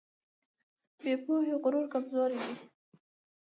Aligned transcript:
بې 0.99 1.13
پوهې 1.23 1.53
غرور 1.61 1.85
کمزوري 1.93 2.37
ده. 2.45 2.51